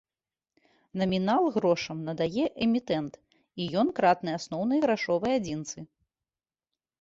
[1.01, 5.77] Намінал грошам надае эмітэнт і ён кратны асноўнай грашовай адзінцы.